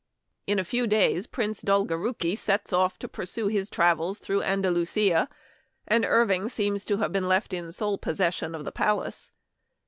[0.47, 5.29] In a few days Prince Dolgorouki sets off to pursue his travels through Andalusia;
[5.87, 9.31] and Irv ing seems to have been left in sole possession of the palace.